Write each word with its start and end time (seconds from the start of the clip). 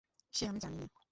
সে 0.33 0.43
আমি 0.47 0.59
জানি 0.59 0.77
নে। 0.77 0.87